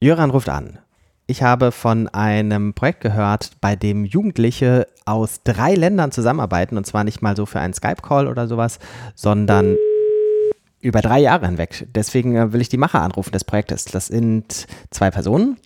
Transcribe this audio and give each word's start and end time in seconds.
Jöran 0.00 0.30
ruft 0.30 0.48
an. 0.48 0.78
Ich 1.26 1.42
habe 1.42 1.72
von 1.72 2.08
einem 2.08 2.72
Projekt 2.72 3.00
gehört, 3.00 3.50
bei 3.60 3.76
dem 3.76 4.04
Jugendliche 4.04 4.86
aus 5.04 5.42
drei 5.42 5.74
Ländern 5.74 6.12
zusammenarbeiten 6.12 6.76
und 6.76 6.86
zwar 6.86 7.04
nicht 7.04 7.20
mal 7.20 7.36
so 7.36 7.46
für 7.46 7.60
einen 7.60 7.74
Skype-Call 7.74 8.28
oder 8.28 8.46
sowas, 8.46 8.78
sondern 9.14 9.76
über 10.80 11.00
drei 11.00 11.18
Jahre 11.18 11.46
hinweg. 11.46 11.86
Deswegen 11.94 12.36
äh, 12.36 12.52
will 12.52 12.60
ich 12.60 12.68
die 12.68 12.76
Macher 12.76 13.02
anrufen 13.02 13.32
des 13.32 13.44
Projektes. 13.44 13.84
Das 13.86 14.06
sind 14.06 14.66
zwei 14.90 15.10
Personen. 15.10 15.56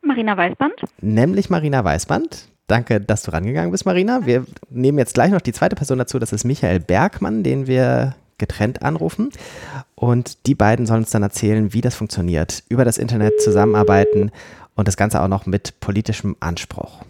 Marina 0.00 0.36
Weißband. 0.36 0.74
Nämlich 1.00 1.50
Marina 1.50 1.84
Weißband. 1.84 2.48
Danke, 2.66 3.00
dass 3.00 3.22
du 3.22 3.32
rangegangen 3.32 3.70
bist, 3.70 3.86
Marina. 3.86 4.24
Wir 4.24 4.44
nehmen 4.70 4.98
jetzt 4.98 5.14
gleich 5.14 5.30
noch 5.30 5.40
die 5.40 5.52
zweite 5.52 5.76
Person 5.76 5.98
dazu. 5.98 6.18
Das 6.18 6.32
ist 6.32 6.44
Michael 6.44 6.80
Bergmann, 6.80 7.42
den 7.42 7.66
wir 7.66 8.16
getrennt 8.38 8.82
anrufen. 8.82 9.30
Und 9.98 10.46
die 10.46 10.54
beiden 10.54 10.84
sollen 10.84 11.00
uns 11.00 11.10
dann 11.10 11.22
erzählen, 11.22 11.72
wie 11.72 11.80
das 11.80 11.94
funktioniert. 11.94 12.62
Über 12.68 12.84
das 12.84 12.98
Internet 12.98 13.40
zusammenarbeiten 13.40 14.30
und 14.74 14.86
das 14.86 14.98
Ganze 14.98 15.22
auch 15.22 15.28
noch 15.28 15.46
mit 15.46 15.80
politischem 15.80 16.36
Anspruch. 16.38 17.02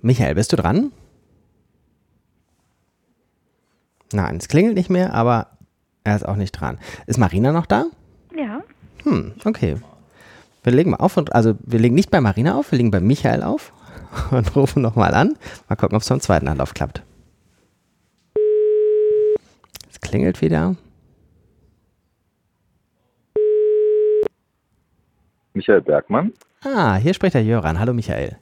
Michael, 0.00 0.36
bist 0.36 0.52
du 0.52 0.56
dran? 0.56 0.92
Nein, 4.12 4.36
es 4.36 4.46
klingelt 4.46 4.76
nicht 4.76 4.90
mehr, 4.90 5.12
aber 5.12 5.48
er 6.04 6.14
ist 6.14 6.24
auch 6.24 6.36
nicht 6.36 6.52
dran. 6.52 6.78
Ist 7.06 7.18
Marina 7.18 7.50
noch 7.50 7.66
da? 7.66 7.86
Hm, 9.04 9.34
okay. 9.44 9.76
Wir 10.62 10.72
legen 10.72 10.90
mal 10.90 10.98
auf 10.98 11.16
und 11.16 11.34
also 11.34 11.54
wir 11.60 11.78
legen 11.78 11.94
nicht 11.94 12.10
bei 12.10 12.20
Marina 12.20 12.56
auf, 12.56 12.72
wir 12.72 12.78
legen 12.78 12.90
bei 12.90 13.00
Michael 13.00 13.42
auf 13.42 13.72
und 14.30 14.54
rufen 14.56 14.82
nochmal 14.82 15.14
an. 15.14 15.36
Mal 15.68 15.76
gucken, 15.76 15.96
ob 15.96 16.02
es 16.02 16.08
beim 16.08 16.20
zweiten 16.20 16.48
Anlauf 16.48 16.74
klappt. 16.74 17.02
Es 19.90 20.00
klingelt 20.00 20.42
wieder. 20.42 20.76
Michael 25.54 25.80
Bergmann. 25.80 26.32
Ah, 26.62 26.96
hier 26.96 27.14
spricht 27.14 27.34
der 27.34 27.42
Jöran. 27.42 27.78
Hallo 27.78 27.92
Michael. 27.92 28.36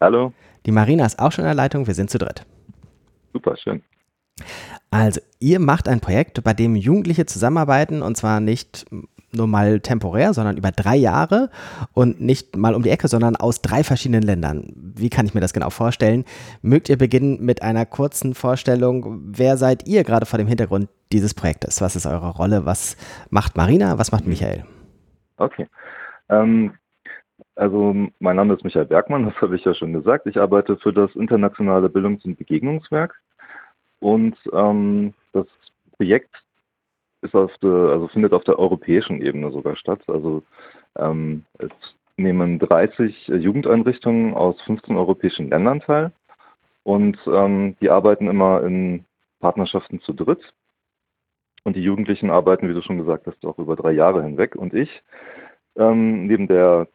Hallo. 0.00 0.32
Die 0.66 0.72
Marina 0.72 1.06
ist 1.06 1.18
auch 1.18 1.32
schon 1.32 1.44
in 1.44 1.48
der 1.48 1.54
Leitung, 1.54 1.86
wir 1.86 1.94
sind 1.94 2.10
zu 2.10 2.18
dritt. 2.18 2.44
Super, 3.32 3.56
schön. 3.56 3.82
Also, 4.90 5.20
ihr 5.38 5.60
macht 5.60 5.88
ein 5.88 6.00
Projekt, 6.00 6.42
bei 6.42 6.52
dem 6.52 6.74
Jugendliche 6.74 7.26
zusammenarbeiten 7.26 8.02
und 8.02 8.16
zwar 8.16 8.40
nicht 8.40 8.86
nur 9.32 9.46
mal 9.46 9.80
temporär, 9.80 10.34
sondern 10.34 10.56
über 10.56 10.70
drei 10.70 10.96
Jahre 10.96 11.50
und 11.92 12.20
nicht 12.20 12.56
mal 12.56 12.74
um 12.74 12.82
die 12.82 12.90
Ecke, 12.90 13.08
sondern 13.08 13.36
aus 13.36 13.62
drei 13.62 13.84
verschiedenen 13.84 14.22
Ländern. 14.22 14.72
Wie 14.76 15.10
kann 15.10 15.26
ich 15.26 15.34
mir 15.34 15.40
das 15.40 15.52
genau 15.52 15.70
vorstellen? 15.70 16.24
Mögt 16.62 16.88
ihr 16.88 16.98
beginnen 16.98 17.38
mit 17.40 17.62
einer 17.62 17.86
kurzen 17.86 18.34
Vorstellung? 18.34 19.20
Wer 19.24 19.56
seid 19.56 19.86
ihr 19.86 20.04
gerade 20.04 20.26
vor 20.26 20.38
dem 20.38 20.48
Hintergrund 20.48 20.88
dieses 21.12 21.34
Projektes? 21.34 21.80
Was 21.80 21.96
ist 21.96 22.06
eure 22.06 22.30
Rolle? 22.30 22.66
Was 22.66 22.96
macht 23.30 23.56
Marina? 23.56 23.98
Was 23.98 24.12
macht 24.12 24.26
Michael? 24.26 24.64
Okay. 25.36 25.66
Ähm, 26.28 26.72
also 27.56 27.94
mein 28.20 28.36
Name 28.36 28.54
ist 28.54 28.64
Michael 28.64 28.86
Bergmann, 28.86 29.26
das 29.26 29.40
habe 29.40 29.56
ich 29.56 29.64
ja 29.64 29.74
schon 29.74 29.92
gesagt. 29.92 30.26
Ich 30.26 30.38
arbeite 30.38 30.76
für 30.78 30.92
das 30.92 31.14
Internationale 31.14 31.88
Bildungs- 31.88 32.24
und 32.24 32.38
Begegnungswerk 32.38 33.14
und 33.98 34.36
ähm, 34.52 35.14
das 35.32 35.46
Projekt 35.96 36.34
ist 37.22 37.34
auf 37.34 37.56
der, 37.58 37.70
also 37.70 38.08
findet 38.08 38.32
auf 38.32 38.44
der 38.44 38.58
europäischen 38.58 39.20
Ebene 39.20 39.50
sogar 39.52 39.76
statt. 39.76 40.00
Also 40.06 40.42
ähm, 40.96 41.44
es 41.58 41.70
nehmen 42.16 42.58
30 42.58 43.28
Jugendeinrichtungen 43.28 44.34
aus 44.34 44.60
15 44.62 44.96
europäischen 44.96 45.48
Ländern 45.48 45.80
teil 45.80 46.12
und 46.82 47.18
ähm, 47.26 47.76
die 47.80 47.90
arbeiten 47.90 48.28
immer 48.28 48.62
in 48.62 49.04
Partnerschaften 49.40 50.00
zu 50.00 50.12
dritt. 50.12 50.52
Und 51.62 51.76
die 51.76 51.82
Jugendlichen 51.82 52.30
arbeiten, 52.30 52.68
wie 52.68 52.74
du 52.74 52.82
schon 52.82 52.98
gesagt 52.98 53.26
hast, 53.26 53.44
auch 53.44 53.58
über 53.58 53.76
drei 53.76 53.92
Jahre 53.92 54.22
hinweg. 54.22 54.56
Und 54.56 54.72
ich, 54.72 55.02
ähm, 55.76 56.26
neben 56.26 56.48
der, 56.48 56.88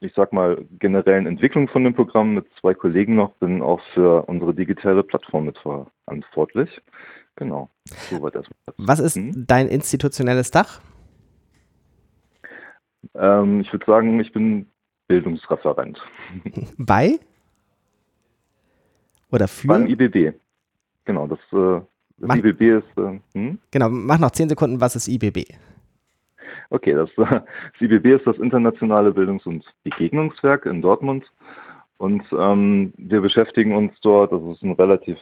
ich 0.00 0.12
sag 0.14 0.32
mal, 0.34 0.62
generellen 0.78 1.26
Entwicklung 1.26 1.68
von 1.68 1.84
dem 1.84 1.94
Programm 1.94 2.34
mit 2.34 2.46
zwei 2.60 2.74
Kollegen 2.74 3.14
noch, 3.14 3.32
bin 3.36 3.62
auch 3.62 3.80
für 3.94 4.28
unsere 4.28 4.54
digitale 4.54 5.02
Plattform 5.02 5.46
mit 5.46 5.58
verantwortlich. 5.58 6.82
Genau. 7.36 7.70
Erstmal. 7.90 8.32
Was 8.76 9.00
ist 9.00 9.16
hm? 9.16 9.46
dein 9.46 9.68
institutionelles 9.68 10.50
Dach? 10.50 10.80
Ähm, 13.14 13.60
ich 13.60 13.72
würde 13.72 13.86
sagen, 13.86 14.20
ich 14.20 14.32
bin 14.32 14.66
Bildungsreferent. 15.06 16.00
Bei? 16.78 17.18
Oder 19.30 19.48
für? 19.48 19.68
Beim 19.68 19.86
IBB. 19.86 20.34
Genau, 21.04 21.26
das, 21.26 21.38
äh, 21.52 21.80
das 22.18 22.28
mach, 22.28 22.36
IBB 22.36 22.60
ist. 22.78 22.98
Äh, 22.98 23.20
hm? 23.34 23.58
Genau, 23.70 23.88
mach 23.88 24.18
noch 24.18 24.30
zehn 24.32 24.48
Sekunden, 24.48 24.80
was 24.80 24.96
ist 24.96 25.08
IBB? 25.08 25.54
Okay, 26.70 26.94
das, 26.94 27.10
das 27.16 27.42
IBB 27.80 28.16
ist 28.16 28.26
das 28.26 28.36
Internationale 28.38 29.12
Bildungs- 29.12 29.46
und 29.46 29.64
Begegnungswerk 29.84 30.66
in 30.66 30.82
Dortmund. 30.82 31.24
Und 31.96 32.22
ähm, 32.32 32.92
wir 32.96 33.20
beschäftigen 33.20 33.74
uns 33.74 33.92
dort, 34.02 34.32
das 34.32 34.42
ist 34.42 34.62
ein 34.62 34.72
relativ 34.72 35.18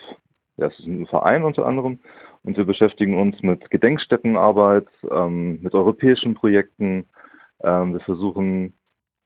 ja, 0.57 0.67
es 0.67 0.79
ist 0.79 0.87
ein 0.87 1.07
Verein 1.07 1.45
unter 1.45 1.67
anderem 1.67 1.99
und 2.47 2.57
wir 2.57 2.65
beschäftigen 2.65 3.21
uns 3.21 3.43
mit 3.43 3.71
Gedenkstättenarbeit, 3.71 4.87
ähm, 5.11 5.61
mit 5.63 5.75
europäischen 5.75 6.35
Projekten. 6.35 7.05
Ähm, 7.63 7.93
wir 7.93 8.01
versuchen 8.01 8.73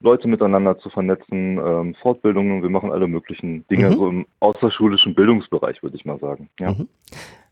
Leute 0.01 0.27
miteinander 0.27 0.79
zu 0.79 0.89
vernetzen, 0.89 1.59
ähm, 1.59 1.95
Fortbildungen. 2.01 2.63
Wir 2.63 2.71
machen 2.71 2.91
alle 2.91 3.07
möglichen 3.07 3.67
Dinge 3.69 3.91
mhm. 3.91 3.95
so 3.95 4.09
im 4.09 4.27
außerschulischen 4.41 5.15
Bildungsbereich, 5.15 5.83
würde 5.83 5.97
ich 5.97 6.07
mal 6.07 6.19
sagen. 6.19 6.49
Ja. 6.59 6.73
Mhm. 6.73 6.89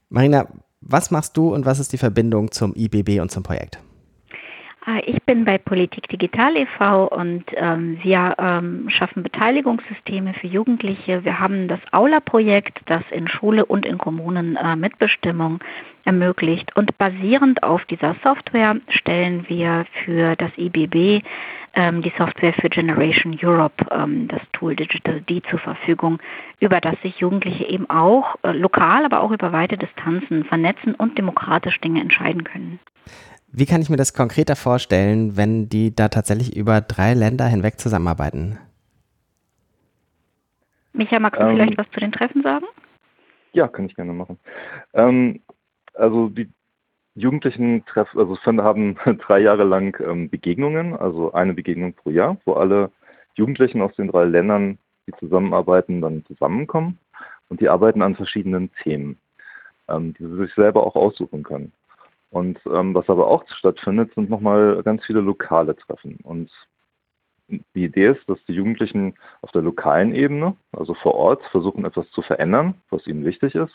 Marina, 0.08 0.48
was 0.80 1.10
machst 1.10 1.36
du 1.36 1.54
und 1.54 1.66
was 1.66 1.78
ist 1.78 1.92
die 1.92 1.98
Verbindung 1.98 2.50
zum 2.50 2.74
IBB 2.74 3.20
und 3.20 3.30
zum 3.30 3.42
Projekt? 3.42 3.78
Ah, 4.90 5.02
ich 5.04 5.22
bin 5.24 5.44
bei 5.44 5.58
Politik 5.58 6.08
Digital 6.08 6.56
e.V. 6.56 7.08
und 7.08 7.44
ähm, 7.56 7.98
wir 8.02 8.34
ähm, 8.38 8.88
schaffen 8.88 9.22
Beteiligungssysteme 9.22 10.32
für 10.32 10.46
Jugendliche. 10.46 11.26
Wir 11.26 11.38
haben 11.38 11.68
das 11.68 11.80
Aula-Projekt, 11.92 12.80
das 12.86 13.02
in 13.10 13.28
Schule 13.28 13.66
und 13.66 13.84
in 13.84 13.98
Kommunen 13.98 14.56
äh, 14.56 14.76
Mitbestimmung 14.76 15.60
ermöglicht. 16.06 16.74
Und 16.74 16.96
basierend 16.96 17.62
auf 17.62 17.84
dieser 17.84 18.16
Software 18.24 18.76
stellen 18.88 19.44
wir 19.48 19.84
für 20.06 20.36
das 20.36 20.52
IBB 20.56 21.22
ähm, 21.74 22.00
die 22.00 22.12
Software 22.16 22.54
für 22.54 22.70
Generation 22.70 23.38
Europe, 23.42 23.84
ähm, 23.90 24.26
das 24.28 24.40
Tool 24.54 24.74
Digital 24.74 25.20
D 25.20 25.42
zur 25.50 25.58
Verfügung, 25.58 26.18
über 26.60 26.80
das 26.80 26.98
sich 27.02 27.18
Jugendliche 27.18 27.66
eben 27.66 27.90
auch 27.90 28.36
äh, 28.42 28.52
lokal, 28.52 29.04
aber 29.04 29.20
auch 29.20 29.32
über 29.32 29.52
weite 29.52 29.76
Distanzen 29.76 30.44
vernetzen 30.44 30.94
und 30.94 31.18
demokratisch 31.18 31.78
Dinge 31.82 32.00
entscheiden 32.00 32.44
können. 32.44 32.80
Wie 33.50 33.66
kann 33.66 33.80
ich 33.80 33.88
mir 33.88 33.96
das 33.96 34.12
konkreter 34.12 34.56
vorstellen, 34.56 35.36
wenn 35.36 35.68
die 35.68 35.94
da 35.94 36.08
tatsächlich 36.08 36.54
über 36.56 36.80
drei 36.80 37.14
Länder 37.14 37.46
hinweg 37.46 37.78
zusammenarbeiten? 37.80 38.58
Micha, 40.92 41.18
magst 41.18 41.40
du 41.40 41.46
ähm, 41.46 41.56
vielleicht 41.56 41.78
was 41.78 41.90
zu 41.90 42.00
den 42.00 42.12
Treffen 42.12 42.42
sagen? 42.42 42.66
Ja, 43.52 43.68
kann 43.68 43.86
ich 43.86 43.94
gerne 43.94 44.12
machen. 44.12 44.38
Ähm, 44.92 45.40
also 45.94 46.28
die 46.28 46.48
Jugendlichen 47.14 47.84
treffen, 47.86 48.18
also 48.18 48.36
haben 48.44 48.96
drei 49.26 49.40
Jahre 49.40 49.64
lang 49.64 49.98
ähm, 50.00 50.28
Begegnungen, 50.28 50.94
also 50.94 51.32
eine 51.32 51.54
Begegnung 51.54 51.94
pro 51.94 52.10
Jahr, 52.10 52.36
wo 52.44 52.54
alle 52.54 52.90
Jugendlichen 53.34 53.80
aus 53.80 53.94
den 53.96 54.08
drei 54.08 54.24
Ländern, 54.24 54.78
die 55.06 55.12
zusammenarbeiten, 55.18 56.00
dann 56.00 56.24
zusammenkommen 56.26 56.98
und 57.48 57.60
die 57.60 57.68
arbeiten 57.68 58.02
an 58.02 58.14
verschiedenen 58.14 58.70
Themen, 58.82 59.18
ähm, 59.88 60.14
die 60.14 60.26
sie 60.26 60.36
sich 60.36 60.54
selber 60.54 60.86
auch 60.86 60.96
aussuchen 60.96 61.42
können. 61.42 61.72
Und 62.30 62.58
ähm, 62.66 62.94
was 62.94 63.08
aber 63.08 63.28
auch 63.28 63.44
stattfindet, 63.48 64.12
sind 64.14 64.28
nochmal 64.28 64.82
ganz 64.82 65.04
viele 65.04 65.20
lokale 65.20 65.74
Treffen. 65.76 66.18
Und 66.22 66.50
die 67.48 67.84
Idee 67.84 68.08
ist, 68.08 68.28
dass 68.28 68.38
die 68.44 68.52
Jugendlichen 68.52 69.14
auf 69.40 69.50
der 69.52 69.62
lokalen 69.62 70.14
Ebene, 70.14 70.54
also 70.72 70.94
vor 70.94 71.14
Ort, 71.14 71.42
versuchen 71.50 71.84
etwas 71.84 72.10
zu 72.10 72.20
verändern, 72.20 72.74
was 72.90 73.06
ihnen 73.06 73.24
wichtig 73.24 73.54
ist. 73.54 73.74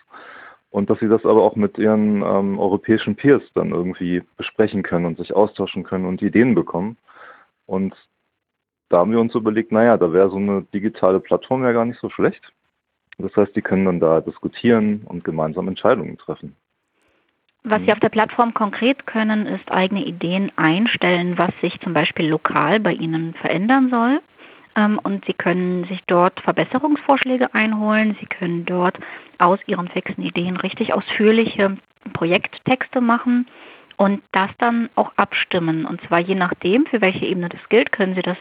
Und 0.70 0.90
dass 0.90 1.00
sie 1.00 1.08
das 1.08 1.26
aber 1.26 1.44
auch 1.44 1.56
mit 1.56 1.78
ihren 1.78 2.24
ähm, 2.24 2.60
europäischen 2.60 3.16
Peers 3.16 3.44
dann 3.54 3.72
irgendwie 3.72 4.24
besprechen 4.38 4.84
können 4.84 5.06
und 5.06 5.18
sich 5.18 5.34
austauschen 5.34 5.84
können 5.84 6.06
und 6.06 6.22
Ideen 6.22 6.56
bekommen. 6.56 6.98
Und 7.66 7.96
da 8.90 9.00
haben 9.00 9.12
wir 9.12 9.20
uns 9.20 9.36
überlegt, 9.36 9.72
naja, 9.72 9.98
da 9.98 10.14
wäre 10.14 10.30
so 10.30 10.38
eine 10.38 10.64
digitale 10.74 11.20
Plattform 11.20 11.64
ja 11.64 11.72
gar 11.72 11.86
nicht 11.86 12.00
so 12.00 12.10
schlecht. 12.10 12.42
Das 13.18 13.36
heißt, 13.36 13.56
die 13.56 13.62
können 13.62 13.86
dann 13.86 14.00
da 14.00 14.22
diskutieren 14.22 15.04
und 15.06 15.24
gemeinsam 15.24 15.68
Entscheidungen 15.68 16.18
treffen. 16.18 16.56
Was 17.64 17.80
Sie 17.80 17.86
mhm. 17.86 17.94
auf 17.94 18.00
der 18.00 18.10
Plattform 18.10 18.54
konkret 18.54 19.08
können, 19.08 19.46
ist 19.46 19.72
eigene 19.72 20.04
Ideen 20.06 20.52
einstellen, 20.58 21.38
was 21.38 21.52
sich 21.62 21.80
zum 21.80 21.94
Beispiel 21.94 22.28
lokal 22.30 22.80
bei 22.80 22.94
Ihnen 22.94 23.34
verändern 23.36 23.90
soll. 23.90 24.22
Ähm, 24.76 25.00
und 25.02 25.26
Sie 25.26 25.34
können 25.34 25.86
sich 25.86 26.02
dort 26.08 26.40
Verbesserungsvorschläge 26.42 27.54
einholen. 27.54 28.18
Sie 28.20 28.26
können 28.26 28.66
dort 28.66 28.98
aus 29.38 29.60
Ihren 29.66 29.88
fixen 29.88 30.24
Ideen 30.24 30.58
richtig 30.58 30.94
ausführliche 30.94 31.78
Projekttexte 32.14 33.00
machen 33.00 33.48
und 33.96 34.22
das 34.32 34.50
dann 34.58 34.90
auch 34.96 35.14
abstimmen. 35.16 35.86
Und 35.86 36.02
zwar 36.02 36.20
je 36.20 36.36
nachdem, 36.36 36.86
für 36.86 37.00
welche 37.00 37.26
Ebene 37.26 37.50
das 37.50 37.62
gilt, 37.70 37.92
können 37.92 38.16
Sie 38.16 38.22
das 38.22 38.38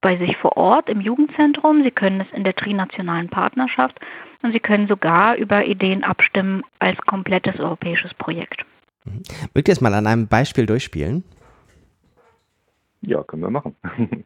bei 0.00 0.16
sich 0.16 0.36
vor 0.36 0.56
Ort 0.56 0.88
im 0.88 1.00
Jugendzentrum, 1.00 1.82
Sie 1.82 1.90
können 1.90 2.20
es 2.20 2.36
in 2.36 2.44
der 2.44 2.54
trinationalen 2.54 3.28
Partnerschaft 3.28 3.98
und 4.42 4.52
Sie 4.52 4.60
können 4.60 4.88
sogar 4.88 5.36
über 5.36 5.64
Ideen 5.64 6.04
abstimmen 6.04 6.62
als 6.78 6.98
komplettes 7.02 7.58
europäisches 7.58 8.14
Projekt. 8.14 8.64
Mhm. 9.04 9.22
Mögt 9.54 9.68
ihr 9.68 9.72
es 9.72 9.80
mal 9.80 9.94
an 9.94 10.06
einem 10.06 10.28
Beispiel 10.28 10.66
durchspielen? 10.66 11.24
Ja, 13.02 13.22
können 13.22 13.42
wir 13.42 13.50
machen. 13.50 13.74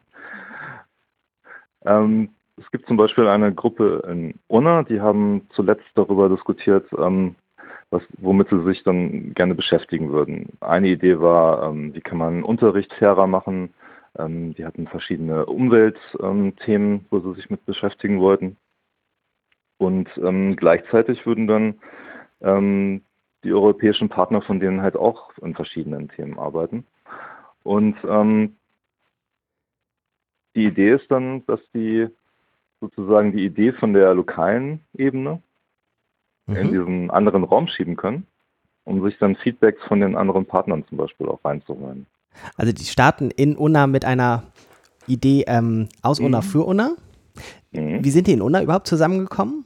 ähm, 1.85 2.29
es 2.57 2.69
gibt 2.71 2.87
zum 2.87 2.97
Beispiel 2.97 3.27
eine 3.27 3.53
Gruppe 3.53 4.03
in 4.09 4.35
Unna, 4.47 4.83
die 4.83 5.01
haben 5.01 5.47
zuletzt 5.53 5.85
darüber 5.95 6.29
diskutiert, 6.29 6.87
ähm, 6.97 7.35
was, 7.89 8.01
womit 8.17 8.49
sie 8.49 8.63
sich 8.63 8.83
dann 8.83 9.33
gerne 9.33 9.55
beschäftigen 9.55 10.11
würden. 10.11 10.49
Eine 10.61 10.89
Idee 10.89 11.19
war, 11.19 11.69
ähm, 11.69 11.93
wie 11.93 12.01
kann 12.01 12.17
man 12.17 12.43
Unterricht 12.43 12.93
fairer 12.93 13.27
machen. 13.27 13.73
Ähm, 14.17 14.53
die 14.55 14.65
hatten 14.65 14.87
verschiedene 14.87 15.45
Umweltthemen, 15.45 16.93
ähm, 16.93 17.05
wo 17.09 17.19
sie 17.19 17.33
sich 17.33 17.49
mit 17.49 17.65
beschäftigen 17.65 18.19
wollten. 18.19 18.57
Und 19.77 20.09
ähm, 20.17 20.55
gleichzeitig 20.55 21.25
würden 21.25 21.47
dann 21.47 21.75
ähm, 22.41 23.01
die 23.43 23.53
europäischen 23.53 24.09
Partner 24.09 24.41
von 24.41 24.59
denen 24.59 24.81
halt 24.81 24.95
auch 24.95 25.37
in 25.37 25.53
verschiedenen 25.53 26.09
Themen 26.09 26.39
arbeiten. 26.39 26.85
Und 27.63 27.95
ähm, 28.07 28.55
die 30.55 30.65
Idee 30.65 30.93
ist 30.93 31.09
dann, 31.11 31.45
dass 31.45 31.59
die 31.73 32.07
sozusagen 32.79 33.31
die 33.31 33.45
Idee 33.45 33.73
von 33.73 33.93
der 33.93 34.13
lokalen 34.13 34.81
Ebene 34.93 35.41
mhm. 36.45 36.55
in 36.55 36.71
diesen 36.71 37.11
anderen 37.11 37.43
Raum 37.43 37.67
schieben 37.67 37.95
können, 37.95 38.25
um 38.83 39.03
sich 39.03 39.17
dann 39.17 39.35
Feedbacks 39.35 39.83
von 39.85 39.99
den 39.99 40.15
anderen 40.15 40.45
Partnern 40.45 40.85
zum 40.87 40.97
Beispiel 40.97 41.27
auch 41.27 41.43
reinzuholen. 41.43 42.05
Also 42.57 42.73
die 42.73 42.83
starten 42.83 43.31
in 43.31 43.55
Unna 43.55 43.87
mit 43.87 44.05
einer 44.05 44.43
Idee 45.07 45.45
ähm, 45.47 45.87
aus 46.01 46.19
mhm. 46.19 46.41
für 46.41 46.63
Unna. 46.65 46.95
Mhm. 47.75 48.03
Wie 48.03 48.09
sind 48.11 48.27
die 48.27 48.33
in 48.33 48.41
Unna 48.41 48.61
überhaupt 48.61 48.87
zusammengekommen? 48.87 49.65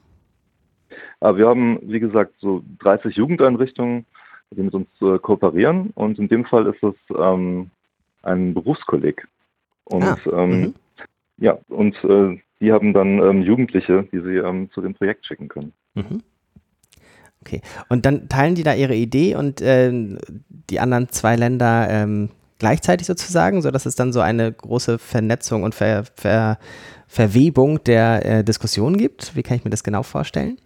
Aber 1.20 1.38
wir 1.38 1.48
haben, 1.48 1.80
wie 1.84 2.00
gesagt, 2.00 2.34
so 2.40 2.64
30 2.80 3.16
Jugendeinrichtungen, 3.16 4.06
die 4.52 4.62
mit 4.62 4.74
uns 4.74 4.88
äh, 5.02 5.20
kooperieren 5.20 5.92
und 5.96 6.18
in 6.18 6.28
dem 6.28 6.46
Fall 6.46 6.68
ist 6.68 6.82
es 6.82 6.96
ähm, 7.16 7.70
ein 8.24 8.54
Berufskolleg. 8.54 9.28
Und 9.86 10.04
ah. 10.04 10.18
ähm, 10.32 10.62
mhm. 10.62 10.74
ja, 11.38 11.58
und 11.68 11.96
äh, 12.04 12.40
die 12.62 12.72
haben 12.72 12.94
dann 12.94 13.20
ähm, 13.20 13.42
Jugendliche, 13.42 14.08
die 14.12 14.20
sie 14.20 14.38
ähm, 14.38 14.70
zu 14.72 14.82
dem 14.82 14.94
Projekt 14.94 15.26
schicken 15.26 15.48
können. 15.48 15.74
Mhm. 15.96 16.22
Okay. 17.42 17.62
Und 17.88 18.06
dann 18.06 18.28
teilen 18.28 18.56
die 18.56 18.64
da 18.64 18.74
ihre 18.74 18.96
Idee 18.96 19.36
und 19.36 19.62
äh, 19.62 19.92
die 20.70 20.80
anderen 20.80 21.10
zwei 21.10 21.36
Länder 21.36 21.88
ähm, 21.90 22.30
gleichzeitig 22.60 23.08
sozusagen, 23.08 23.62
sodass 23.62 23.86
es 23.86 23.96
dann 23.96 24.12
so 24.12 24.20
eine 24.20 24.52
große 24.52 25.00
Vernetzung 25.00 25.64
und 25.64 25.74
Ver, 25.74 26.04
Ver, 26.16 26.60
Verwebung 27.10 27.84
der 27.84 28.24
äh, 28.24 28.44
Diskussion 28.44 28.96
gibt? 28.96 29.36
Wie 29.36 29.42
kann 29.42 29.58
ich 29.58 29.66
mir 29.66 29.72
das 29.72 29.84
genau 29.84 30.04
vorstellen? 30.04 30.60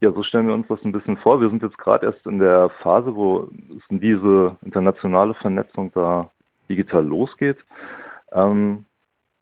Ja, 0.00 0.12
so 0.12 0.22
stellen 0.22 0.46
wir 0.46 0.54
uns 0.54 0.68
das 0.68 0.78
ein 0.84 0.92
bisschen 0.92 1.16
vor. 1.16 1.40
Wir 1.40 1.48
sind 1.48 1.62
jetzt 1.62 1.78
gerade 1.78 2.06
erst 2.06 2.24
in 2.26 2.38
der 2.38 2.68
Phase, 2.82 3.16
wo 3.16 3.48
diese 3.90 4.56
internationale 4.62 5.32
Vernetzung 5.34 5.90
da 5.94 6.30
digital 6.68 7.04
losgeht. 7.04 7.56
Ähm, 8.32 8.84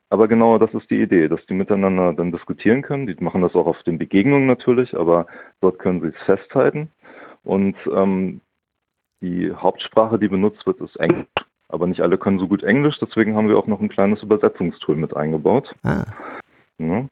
aber 0.09 0.29
genau 0.29 0.57
das 0.59 0.73
ist 0.73 0.89
die 0.89 1.03
Idee, 1.03 1.27
dass 1.27 1.45
die 1.47 1.55
miteinander 1.55 2.13
dann 2.13 2.31
diskutieren 2.31 2.83
können. 2.83 3.09
Die 3.09 3.17
machen 3.23 3.43
das 3.43 3.57
auch 3.57 3.67
auf 3.67 3.83
den 3.83 3.99
Begegnungen 3.99 4.47
natürlich, 4.47 4.97
aber 4.97 5.27
dort 5.61 5.81
können 5.81 6.01
sie 6.01 6.09
es 6.17 6.25
festhalten. 6.25 6.93
Und 7.43 7.77
ähm, 7.93 8.41
die 9.21 9.53
Hauptsprache, 9.53 10.19
die 10.19 10.29
benutzt 10.29 10.65
wird, 10.65 10.81
ist 10.81 10.97
Englisch. 10.97 11.27
Aber 11.69 11.87
nicht 11.87 12.01
alle 12.01 12.19
können 12.19 12.39
so 12.39 12.47
gut 12.47 12.63
Englisch, 12.63 12.99
deswegen 13.01 13.37
haben 13.37 13.49
wir 13.49 13.59
auch 13.59 13.67
noch 13.67 13.81
ein 13.81 13.89
kleines 13.89 14.23
Übersetzungstool 14.23 14.97
mit 14.97 15.17
eingebaut. 15.17 15.75
Ah. 15.83 16.05
Ja, 16.79 17.07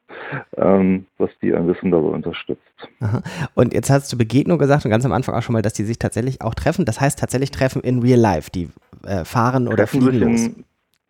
ähm, 0.57 1.07
was 1.17 1.31
die 1.41 1.55
ein 1.55 1.65
bisschen 1.65 1.89
dabei 1.89 2.09
unterstützt. 2.09 2.61
Aha. 2.99 3.23
Und 3.55 3.73
jetzt 3.73 3.89
hast 3.89 4.13
du 4.13 4.17
Begegnung 4.17 4.59
gesagt 4.59 4.85
und 4.85 4.91
ganz 4.91 5.05
am 5.05 5.11
Anfang 5.11 5.33
auch 5.33 5.41
schon 5.41 5.53
mal, 5.53 5.63
dass 5.63 5.73
die 5.73 5.83
sich 5.83 5.97
tatsächlich 5.97 6.41
auch 6.43 6.53
treffen. 6.53 6.85
Das 6.85 7.01
heißt 7.01 7.17
tatsächlich 7.17 7.49
treffen 7.49 7.81
in 7.81 7.99
real 7.99 8.19
life, 8.19 8.51
die 8.51 8.69
äh, 9.05 9.25
fahren 9.25 9.67
oder 9.67 9.77
treffen 9.77 10.03
fliegen 10.03 10.31
los. 10.31 10.45
In, 10.45 10.65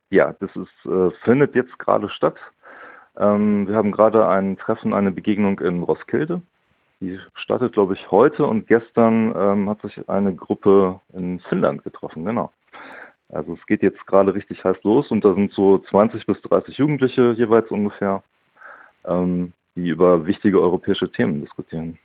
ja, 0.09 0.33
das 0.39 0.49
ist, 0.55 0.89
äh, 0.89 1.11
findet 1.25 1.53
jetzt 1.53 1.77
gerade 1.79 2.09
statt. 2.09 2.37
Ähm, 3.17 3.67
wir 3.67 3.75
haben 3.75 3.91
gerade 3.91 4.27
ein 4.27 4.57
Treffen, 4.57 4.93
eine 4.93 5.11
Begegnung 5.11 5.59
in 5.59 5.83
Roskilde. 5.83 6.41
Die 7.01 7.19
startet, 7.33 7.73
glaube 7.73 7.93
ich, 7.93 8.09
heute 8.09 8.45
und 8.45 8.67
gestern 8.67 9.33
ähm, 9.37 9.69
hat 9.69 9.81
sich 9.81 10.07
eine 10.07 10.33
Gruppe 10.33 11.01
in 11.13 11.41
Finnland 11.41 11.83
getroffen, 11.83 12.23
genau. 12.23 12.51
Also 13.29 13.53
es 13.53 13.65
geht 13.65 13.81
jetzt 13.81 14.05
gerade 14.05 14.33
richtig 14.33 14.63
heiß 14.63 14.77
los 14.83 15.09
und 15.11 15.25
da 15.25 15.33
sind 15.33 15.51
so 15.53 15.79
20 15.79 16.25
bis 16.25 16.41
30 16.41 16.77
Jugendliche 16.77 17.33
jeweils 17.37 17.69
ungefähr, 17.71 18.23
ähm, 19.05 19.53
die 19.75 19.89
über 19.89 20.25
wichtige 20.25 20.61
europäische 20.61 21.11
Themen 21.11 21.41
diskutieren. 21.41 21.97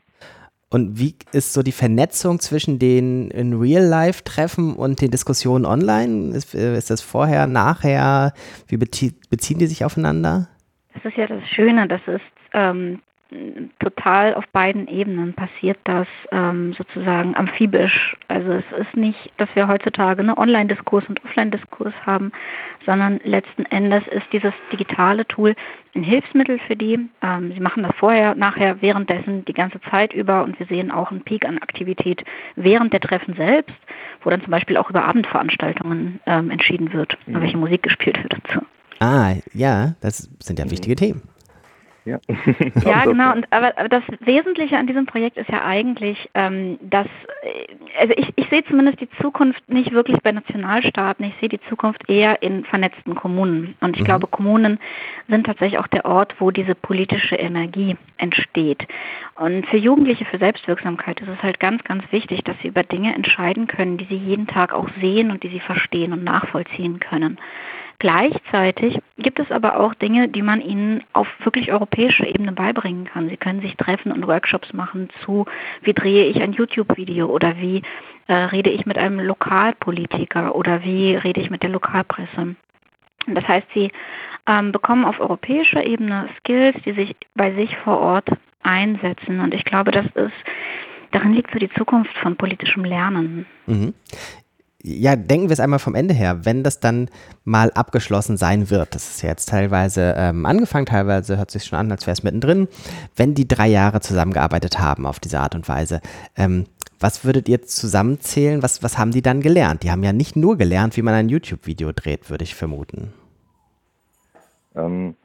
Und 0.72 1.00
wie 1.00 1.16
ist 1.32 1.52
so 1.52 1.62
die 1.62 1.72
Vernetzung 1.72 2.38
zwischen 2.38 2.78
den 2.78 3.30
in 3.32 3.60
Real-Life-Treffen 3.60 4.74
und 4.74 5.00
den 5.00 5.10
Diskussionen 5.10 5.66
online? 5.66 6.34
Ist, 6.36 6.54
äh, 6.54 6.76
ist, 6.76 6.90
das 6.90 7.02
vorher, 7.02 7.48
nachher? 7.48 8.32
Wie 8.68 8.76
beziehen 8.76 9.58
die 9.58 9.66
sich 9.66 9.84
aufeinander? 9.84 10.48
Das 10.94 11.04
ist 11.04 11.16
ja 11.16 11.26
das 11.26 11.42
Schöne, 11.48 11.88
das 11.88 12.00
ist 12.06 12.20
ähm, 12.52 13.00
total 13.78 14.34
auf 14.34 14.46
beiden 14.48 14.88
Ebenen 14.88 15.34
passiert 15.34 15.78
das 15.84 16.08
ähm, 16.32 16.72
sozusagen 16.72 17.36
amphibisch. 17.36 18.16
Also 18.28 18.52
es 18.52 18.64
ist 18.78 18.96
nicht, 18.96 19.32
dass 19.36 19.48
wir 19.54 19.68
heutzutage 19.68 20.20
einen 20.20 20.36
Online-Diskurs 20.36 21.04
und 21.08 21.24
Offline-Diskurs 21.24 21.94
haben, 22.04 22.32
sondern 22.86 23.20
letzten 23.24 23.64
Endes 23.66 24.02
ist 24.08 24.26
dieses 24.32 24.52
digitale 24.72 25.26
Tool 25.26 25.54
ein 25.94 26.02
Hilfsmittel 26.02 26.58
für 26.66 26.76
die. 26.76 26.98
Ähm, 27.22 27.52
sie 27.52 27.60
machen 27.60 27.84
das 27.84 27.92
vorher, 27.96 28.34
nachher, 28.34 28.82
währenddessen, 28.82 29.44
die 29.44 29.52
ganze 29.52 29.80
Zeit 29.82 30.12
über 30.12 30.42
und 30.42 30.58
wir 30.58 30.66
sehen 30.66 30.90
auch 30.90 31.10
einen 31.10 31.22
Peak 31.22 31.44
an 31.44 31.58
Aktivität 31.58 32.24
während 32.56 32.92
der 32.92 33.00
Treffen 33.00 33.34
selbst, 33.34 33.76
wo 34.22 34.30
dann 34.30 34.42
zum 34.42 34.50
Beispiel 34.50 34.76
auch 34.76 34.90
über 34.90 35.04
Abendveranstaltungen 35.04 36.20
ähm, 36.26 36.50
entschieden 36.50 36.92
wird, 36.92 37.16
mhm. 37.26 37.40
welche 37.40 37.56
Musik 37.56 37.82
gespielt 37.84 38.20
wird 38.22 38.32
dazu. 38.32 38.60
Ah, 39.00 39.34
ja, 39.54 39.94
das 40.00 40.28
sind 40.40 40.58
ja 40.58 40.70
wichtige 40.70 40.94
Themen. 40.94 41.22
Ja, 42.10 42.18
ja 42.84 43.04
genau. 43.04 43.32
Und, 43.32 43.46
aber, 43.52 43.78
aber, 43.78 43.88
das 43.88 44.02
Wesentliche 44.20 44.76
an 44.76 44.86
diesem 44.86 45.06
Projekt 45.06 45.36
ist 45.36 45.48
ja 45.48 45.64
eigentlich, 45.64 46.28
ähm, 46.34 46.78
dass, 46.82 47.06
äh, 47.42 48.00
also 48.00 48.14
ich, 48.16 48.32
ich 48.36 48.48
sehe 48.48 48.64
zumindest 48.64 49.00
die 49.00 49.08
Zukunft 49.20 49.68
nicht 49.68 49.92
wirklich 49.92 50.18
bei 50.22 50.32
Nationalstaaten, 50.32 51.24
ich 51.24 51.34
sehe 51.40 51.48
die 51.48 51.60
Zukunft 51.68 52.08
eher 52.08 52.42
in 52.42 52.64
vernetzten 52.64 53.14
Kommunen. 53.14 53.76
Und 53.80 53.96
ich 53.96 54.02
mhm. 54.02 54.06
glaube, 54.06 54.26
Kommunen 54.26 54.78
sind 55.28 55.46
tatsächlich 55.46 55.78
auch 55.78 55.86
der 55.86 56.04
Ort, 56.04 56.34
wo 56.40 56.50
diese 56.50 56.74
politische 56.74 57.36
Energie 57.36 57.96
entsteht. 58.16 58.86
Und 59.36 59.66
für 59.66 59.76
Jugendliche, 59.76 60.24
für 60.24 60.38
Selbstwirksamkeit 60.38 61.20
ist 61.20 61.28
es 61.28 61.42
halt 61.42 61.60
ganz, 61.60 61.84
ganz 61.84 62.04
wichtig, 62.10 62.42
dass 62.44 62.56
sie 62.62 62.68
über 62.68 62.82
Dinge 62.82 63.14
entscheiden 63.14 63.66
können, 63.66 63.98
die 63.98 64.06
sie 64.06 64.16
jeden 64.16 64.46
Tag 64.46 64.72
auch 64.72 64.88
sehen 65.00 65.30
und 65.30 65.42
die 65.42 65.48
sie 65.48 65.60
verstehen 65.60 66.12
und 66.12 66.24
nachvollziehen 66.24 66.98
können. 66.98 67.38
Gleichzeitig 68.00 68.98
gibt 69.18 69.38
es 69.40 69.50
aber 69.50 69.78
auch 69.78 69.92
Dinge, 69.92 70.26
die 70.28 70.40
man 70.40 70.62
ihnen 70.62 71.04
auf 71.12 71.28
wirklich 71.44 71.70
europäischer 71.70 72.26
Ebene 72.26 72.52
beibringen 72.52 73.04
kann. 73.04 73.28
Sie 73.28 73.36
können 73.36 73.60
sich 73.60 73.76
treffen 73.76 74.10
und 74.10 74.26
Workshops 74.26 74.72
machen 74.72 75.10
zu, 75.22 75.44
wie 75.82 75.92
drehe 75.92 76.24
ich 76.24 76.40
ein 76.40 76.54
YouTube-Video 76.54 77.26
oder 77.26 77.58
wie 77.58 77.82
äh, 78.26 78.32
rede 78.32 78.70
ich 78.70 78.86
mit 78.86 78.96
einem 78.96 79.20
Lokalpolitiker 79.20 80.54
oder 80.54 80.82
wie 80.82 81.14
rede 81.14 81.42
ich 81.42 81.50
mit 81.50 81.62
der 81.62 81.68
Lokalpresse. 81.68 82.56
Das 83.26 83.46
heißt, 83.46 83.66
sie 83.74 83.92
ähm, 84.46 84.72
bekommen 84.72 85.04
auf 85.04 85.20
europäischer 85.20 85.84
Ebene 85.84 86.30
Skills, 86.38 86.76
die 86.86 86.92
sich 86.92 87.14
bei 87.34 87.52
sich 87.52 87.76
vor 87.84 88.00
Ort 88.00 88.30
einsetzen. 88.62 89.40
Und 89.40 89.52
ich 89.52 89.66
glaube, 89.66 89.90
das 89.90 90.06
ist, 90.06 90.32
darin 91.10 91.34
liegt 91.34 91.52
so 91.52 91.58
die 91.58 91.70
Zukunft 91.74 92.16
von 92.16 92.34
politischem 92.36 92.82
Lernen. 92.82 93.44
Mhm 93.66 93.92
ja, 94.82 95.16
denken 95.16 95.48
wir 95.48 95.52
es 95.52 95.60
einmal 95.60 95.78
vom 95.78 95.94
Ende 95.94 96.14
her, 96.14 96.44
wenn 96.44 96.62
das 96.62 96.80
dann 96.80 97.08
mal 97.44 97.70
abgeschlossen 97.72 98.36
sein 98.36 98.70
wird, 98.70 98.94
das 98.94 99.10
ist 99.10 99.22
ja 99.22 99.28
jetzt 99.28 99.48
teilweise 99.48 100.14
ähm, 100.16 100.46
angefangen, 100.46 100.86
teilweise 100.86 101.36
hört 101.36 101.50
sich 101.50 101.64
schon 101.64 101.78
an, 101.78 101.90
als 101.90 102.06
wäre 102.06 102.12
es 102.12 102.22
mittendrin, 102.22 102.68
wenn 103.16 103.34
die 103.34 103.46
drei 103.46 103.68
Jahre 103.68 104.00
zusammengearbeitet 104.00 104.78
haben 104.78 105.06
auf 105.06 105.20
diese 105.20 105.40
Art 105.40 105.54
und 105.54 105.68
Weise, 105.68 106.00
ähm, 106.36 106.66
was 106.98 107.24
würdet 107.24 107.48
ihr 107.48 107.62
zusammenzählen, 107.62 108.62
was, 108.62 108.82
was 108.82 108.98
haben 108.98 109.10
die 109.10 109.22
dann 109.22 109.40
gelernt? 109.40 109.82
Die 109.82 109.90
haben 109.90 110.02
ja 110.02 110.12
nicht 110.12 110.36
nur 110.36 110.58
gelernt, 110.58 110.96
wie 110.96 111.02
man 111.02 111.14
ein 111.14 111.28
YouTube-Video 111.28 111.92
dreht, 111.92 112.28
würde 112.30 112.44
ich 112.44 112.54
vermuten. 112.54 113.12
Ähm, 114.74 115.16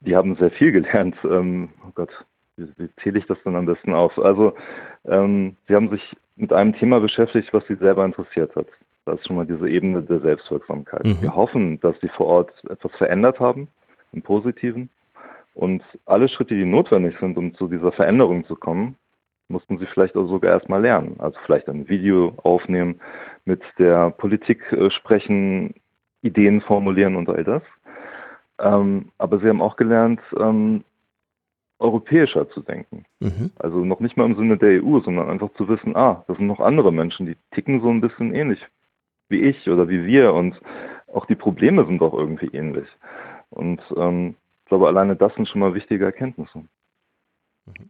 die 0.00 0.16
haben 0.16 0.36
sehr 0.36 0.50
viel 0.52 0.72
gelernt. 0.72 1.16
Ähm, 1.24 1.70
oh 1.86 1.90
Gott, 1.94 2.10
wie, 2.56 2.68
wie 2.76 2.88
zähle 3.02 3.18
ich 3.18 3.26
das 3.26 3.38
dann 3.44 3.56
am 3.56 3.66
besten 3.66 3.94
auf? 3.94 4.18
Also, 4.18 4.54
ähm, 5.06 5.56
sie 5.68 5.74
haben 5.74 5.90
sich 5.90 6.16
mit 6.36 6.52
einem 6.52 6.74
Thema 6.74 7.00
beschäftigt, 7.00 7.52
was 7.52 7.66
sie 7.66 7.76
selber 7.76 8.04
interessiert 8.04 8.54
hat. 8.56 8.66
Das 9.06 9.20
ist 9.20 9.26
schon 9.26 9.36
mal 9.36 9.46
diese 9.46 9.68
Ebene 9.68 10.02
der 10.02 10.20
Selbstwirksamkeit. 10.20 11.04
Mhm. 11.04 11.20
Wir 11.20 11.34
hoffen, 11.34 11.80
dass 11.80 11.98
sie 12.00 12.08
vor 12.08 12.26
Ort 12.26 12.52
etwas 12.70 12.92
verändert 12.92 13.38
haben, 13.38 13.68
im 14.12 14.22
Positiven. 14.22 14.88
Und 15.54 15.82
alle 16.06 16.28
Schritte, 16.28 16.54
die 16.54 16.64
notwendig 16.64 17.16
sind, 17.20 17.36
um 17.36 17.54
zu 17.54 17.68
dieser 17.68 17.92
Veränderung 17.92 18.44
zu 18.46 18.56
kommen, 18.56 18.96
mussten 19.48 19.78
sie 19.78 19.86
vielleicht 19.86 20.16
auch 20.16 20.26
sogar 20.26 20.52
erstmal 20.52 20.80
lernen. 20.80 21.16
Also 21.18 21.38
vielleicht 21.44 21.68
ein 21.68 21.88
Video 21.88 22.32
aufnehmen, 22.42 23.00
mit 23.44 23.62
der 23.78 24.10
Politik 24.10 24.60
äh, 24.72 24.90
sprechen, 24.90 25.74
Ideen 26.22 26.62
formulieren 26.62 27.16
und 27.16 27.28
all 27.28 27.44
das. 27.44 27.62
Ähm, 28.58 29.10
aber 29.18 29.38
sie 29.40 29.48
haben 29.48 29.60
auch 29.60 29.76
gelernt, 29.76 30.20
ähm, 30.38 30.84
europäischer 31.84 32.48
zu 32.50 32.60
denken. 32.60 33.04
Mhm. 33.20 33.50
Also 33.58 33.84
noch 33.84 34.00
nicht 34.00 34.16
mal 34.16 34.24
im 34.24 34.36
Sinne 34.36 34.56
der 34.56 34.82
EU, 34.82 35.00
sondern 35.00 35.28
einfach 35.28 35.52
zu 35.54 35.68
wissen, 35.68 35.94
ah, 35.94 36.24
das 36.26 36.38
sind 36.38 36.46
noch 36.46 36.60
andere 36.60 36.92
Menschen, 36.92 37.26
die 37.26 37.36
ticken 37.52 37.82
so 37.82 37.90
ein 37.90 38.00
bisschen 38.00 38.34
ähnlich 38.34 38.60
wie 39.28 39.42
ich 39.42 39.68
oder 39.68 39.88
wie 39.88 40.04
wir 40.06 40.32
und 40.32 40.60
auch 41.12 41.26
die 41.26 41.34
Probleme 41.36 41.86
sind 41.86 42.00
doch 42.00 42.14
irgendwie 42.14 42.48
ähnlich. 42.48 42.88
Und 43.50 43.80
ähm, 43.96 44.34
ich 44.62 44.68
glaube, 44.68 44.88
alleine 44.88 45.14
das 45.14 45.34
sind 45.34 45.48
schon 45.48 45.60
mal 45.60 45.74
wichtige 45.74 46.04
Erkenntnisse. 46.04 46.64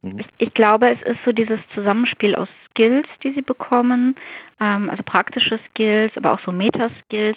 Mhm. 0.03 0.19
Ich, 0.19 0.27
ich, 0.39 0.55
glaube, 0.55 0.91
es 0.91 1.03
ist 1.03 1.25
so 1.25 1.33
dieses 1.33 1.61
Zusammenspiel 1.75 2.35
aus 2.35 2.49
Skills, 2.71 3.07
die 3.23 3.33
sie 3.33 3.43
bekommen, 3.43 4.17
ähm, 4.61 4.91
also 4.91 5.03
praktische 5.03 5.59
Skills, 5.71 6.13
aber 6.17 6.33
auch 6.33 6.41
so 6.41 6.53
Metaskills 6.53 7.37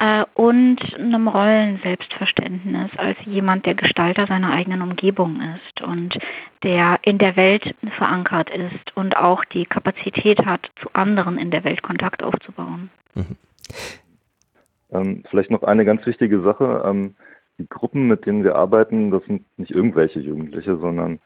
äh, 0.00 0.24
und 0.34 0.78
einem 0.94 1.28
Rollen-Selbstverständnis 1.28 2.90
als 2.96 3.18
jemand, 3.26 3.66
der 3.66 3.74
Gestalter 3.74 4.26
seiner 4.26 4.50
eigenen 4.50 4.80
Umgebung 4.80 5.40
ist 5.40 5.82
und 5.82 6.18
der 6.62 6.98
in 7.02 7.18
der 7.18 7.36
Welt 7.36 7.74
verankert 7.98 8.50
ist 8.50 8.96
und 8.96 9.16
auch 9.16 9.44
die 9.44 9.66
Kapazität 9.66 10.44
hat, 10.46 10.70
zu 10.80 10.88
anderen 10.94 11.36
in 11.36 11.50
der 11.50 11.64
Welt 11.64 11.82
Kontakt 11.82 12.22
aufzubauen. 12.22 12.88
Mhm. 13.14 13.36
Ähm, 14.90 15.22
vielleicht 15.28 15.50
noch 15.50 15.62
eine 15.64 15.84
ganz 15.84 16.04
wichtige 16.06 16.40
Sache. 16.40 16.82
Ähm, 16.84 17.14
die 17.58 17.68
Gruppen, 17.68 18.08
mit 18.08 18.24
denen 18.24 18.42
wir 18.42 18.56
arbeiten, 18.56 19.10
das 19.10 19.22
sind 19.26 19.44
nicht 19.58 19.70
irgendwelche 19.70 20.20
Jugendliche, 20.20 20.78
sondern 20.78 21.20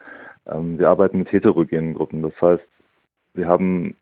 ähm, 0.47 0.81
wir 0.81 0.89
arbeiten 0.89 1.21
mit 1.21 1.31
heterogenen 1.31 1.95
Gruppen. 1.95 2.23
Das 2.23 2.33
heißt, 2.43 2.65
wir 3.35 3.47
haben 3.47 3.97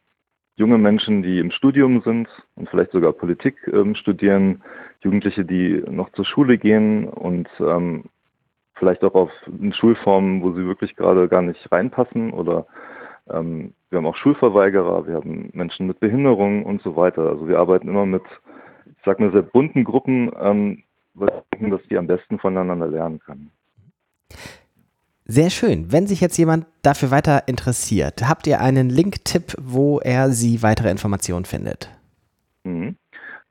junge 0.56 0.78
Menschen, 0.78 1.22
die 1.22 1.38
im 1.38 1.50
Studium 1.50 2.02
sind 2.02 2.28
und 2.56 2.68
vielleicht 2.68 2.92
sogar 2.92 3.12
Politik 3.12 3.56
ähm, 3.72 3.94
studieren, 3.94 4.62
Jugendliche, 5.00 5.44
die 5.44 5.82
noch 5.88 6.10
zur 6.12 6.24
Schule 6.24 6.58
gehen 6.58 7.08
und 7.08 7.48
ähm, 7.60 8.04
vielleicht 8.74 9.02
auch 9.04 9.14
auf 9.14 9.30
Schulformen, 9.72 10.42
wo 10.42 10.52
sie 10.52 10.66
wirklich 10.66 10.96
gerade 10.96 11.28
gar 11.28 11.42
nicht 11.42 11.70
reinpassen 11.70 12.32
oder 12.32 12.66
ähm, 13.30 13.74
wir 13.90 13.98
haben 13.98 14.06
auch 14.06 14.16
Schulverweigerer, 14.16 15.06
wir 15.06 15.14
haben 15.14 15.50
Menschen 15.52 15.86
mit 15.86 16.00
Behinderung 16.00 16.64
und 16.64 16.82
so 16.82 16.96
weiter. 16.96 17.28
Also 17.28 17.46
wir 17.46 17.58
arbeiten 17.58 17.88
immer 17.88 18.06
mit, 18.06 18.22
ich 18.86 19.04
sag 19.04 19.20
mal, 19.20 19.30
sehr 19.32 19.42
bunten 19.42 19.84
Gruppen, 19.84 20.32
weil 21.14 21.28
wir 21.28 21.44
denken, 21.52 21.70
dass 21.70 21.82
die 21.88 21.98
am 21.98 22.06
besten 22.06 22.38
voneinander 22.38 22.88
lernen 22.88 23.20
können. 23.20 23.50
Sehr 25.24 25.50
schön. 25.50 25.92
Wenn 25.92 26.06
sich 26.06 26.20
jetzt 26.20 26.36
jemand 26.36 26.66
dafür 26.82 27.10
weiter 27.10 27.44
interessiert, 27.46 28.28
habt 28.28 28.46
ihr 28.46 28.60
einen 28.60 28.90
Link-Tipp, 28.90 29.54
wo 29.60 30.00
er 30.00 30.30
sie 30.30 30.62
weitere 30.62 30.90
Informationen 30.90 31.44
findet? 31.44 31.90
Mhm. 32.64 32.96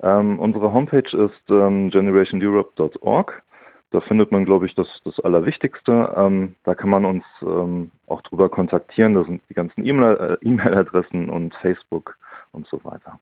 Ähm, 0.04 0.40
unsere 0.40 0.74
Homepage 0.74 1.16
ist 1.18 1.50
ähm, 1.50 1.90
generationeurope.org. 1.90 3.44
Da 3.92 4.00
findet 4.01 4.32
man, 4.32 4.46
glaube 4.46 4.66
ich, 4.66 4.75
das, 4.75 4.88
das 5.04 5.20
Allerwichtigste. 5.20 6.13
Ähm, 6.16 6.56
da 6.63 6.75
kann 6.75 6.90
man 6.90 7.06
uns 7.06 7.24
ähm, 7.42 7.92
auch 8.08 8.22
drüber 8.22 8.50
kontaktieren. 8.50 9.13
Da 9.13 9.24
sind 9.25 9.42
die 9.50 9.54
ganzen 9.54 9.82
äh, 9.82 10.38
E-Mail-Adressen 10.42 11.30
und 11.30 11.54
Facebook 11.56 12.18
und 12.51 12.68
so 12.68 12.84
weiter. 12.84 13.20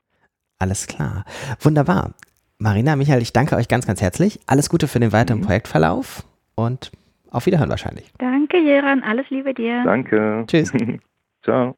Alles 0.60 0.88
klar. 0.88 1.26
Wunderbar. 1.60 2.14
Marina, 2.60 2.96
Michael, 2.96 3.22
ich 3.22 3.34
danke 3.34 3.56
euch 3.56 3.68
ganz, 3.68 3.88
ganz 3.88 4.02
herzlich. 4.02 4.40
Alles 4.46 4.70
Gute 4.70 4.88
für 4.88 5.00
den 5.00 5.12
weiteren 5.12 5.40
mhm. 5.40 5.46
Projektverlauf 5.46 6.24
und 6.56 6.92
auf 7.32 7.46
Wiederhören 7.46 7.70
wahrscheinlich. 7.70 8.12
Danke, 8.18 8.58
Jeran. 8.58 9.04
Alles 9.04 9.30
Liebe 9.30 9.54
dir. 9.54 9.84
Danke. 9.84 10.44
Tschüss. 10.48 10.72
Ciao. 11.44 11.76